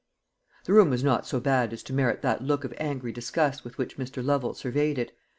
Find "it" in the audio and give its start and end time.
4.97-5.15